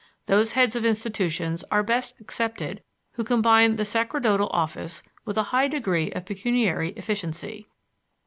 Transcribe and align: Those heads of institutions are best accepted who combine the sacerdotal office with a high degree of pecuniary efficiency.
Those 0.25 0.53
heads 0.53 0.75
of 0.75 0.83
institutions 0.83 1.63
are 1.69 1.83
best 1.83 2.19
accepted 2.19 2.81
who 3.11 3.23
combine 3.23 3.75
the 3.75 3.85
sacerdotal 3.85 4.49
office 4.51 5.03
with 5.25 5.37
a 5.37 5.43
high 5.53 5.67
degree 5.67 6.09
of 6.13 6.25
pecuniary 6.25 6.89
efficiency. 6.93 7.67